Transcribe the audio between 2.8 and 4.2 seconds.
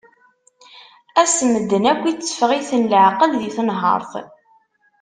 leεqel di tenhert.